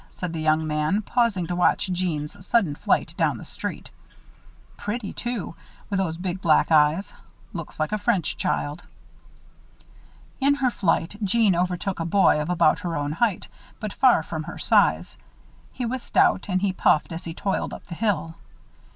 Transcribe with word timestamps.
said 0.09 0.33
the 0.33 0.41
young 0.41 0.65
man, 0.65 1.03
pausing 1.03 1.45
to 1.45 1.55
watch 1.55 1.85
Jeanne's 1.93 2.43
sudden 2.43 2.73
flight 2.73 3.13
down 3.17 3.37
the 3.37 3.45
street. 3.45 3.91
"Pretty, 4.75 5.13
too, 5.13 5.53
with 5.91 5.99
those 5.99 6.17
big 6.17 6.41
black 6.41 6.71
eyes. 6.71 7.13
Looks 7.53 7.79
like 7.79 7.91
a 7.91 7.99
French 7.99 8.35
child." 8.35 8.81
In 10.39 10.55
her 10.55 10.71
flight, 10.71 11.17
Jeanne 11.23 11.55
overtook 11.55 11.99
a 11.99 12.05
boy 12.05 12.41
of 12.41 12.49
about 12.49 12.79
her 12.79 12.95
own 12.97 13.11
height, 13.11 13.47
but 13.79 13.93
far 13.93 14.23
from 14.23 14.45
her 14.45 14.53
own 14.53 14.59
size. 14.59 15.17
He 15.71 15.85
was 15.85 16.01
stout 16.01 16.49
and 16.49 16.63
he 16.63 16.73
puffed 16.73 17.11
as 17.11 17.25
he 17.25 17.35
toiled 17.35 17.71
up 17.71 17.85
the 17.85 17.93
hill. 17.93 18.33